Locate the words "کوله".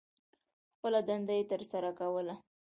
1.99-2.35